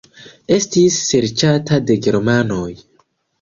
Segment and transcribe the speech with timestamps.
[0.55, 2.67] Estis serĉata de germanoj.